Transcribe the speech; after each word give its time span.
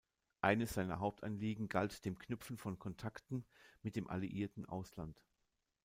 Eines 0.41 0.73
seiner 0.73 0.97
Hauptanliegen 0.99 1.69
galt 1.69 2.05
dem 2.05 2.17
Knüpfen 2.17 2.57
von 2.57 2.79
Kontakten 2.79 3.45
mit 3.83 3.95
dem 3.95 4.09
alliierten 4.09 4.65
Ausland. 4.65 5.21